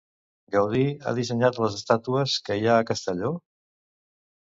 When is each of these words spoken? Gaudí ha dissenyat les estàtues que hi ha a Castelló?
Gaudí 0.55 0.81
ha 1.03 1.13
dissenyat 1.19 1.61
les 1.65 1.77
estàtues 1.81 2.41
que 2.49 2.61
hi 2.65 2.69
ha 2.73 2.81
a 2.83 2.91
Castelló? 2.91 3.35